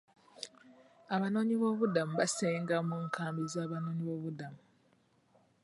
[1.15, 4.59] Abanoonyi b'obubuddamu basenga mu nkambi z'abanoonyi b'obubuddamu